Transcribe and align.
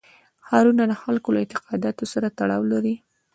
ښارونه 0.47 0.83
د 0.87 0.93
خلکو 1.03 1.29
له 1.35 1.39
اعتقاداتو 1.43 2.03
سره 2.13 2.27
تړاو 2.37 2.61
لري. 2.73 2.95